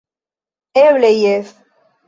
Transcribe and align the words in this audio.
Eble 0.85 1.11
jes! 1.21 1.49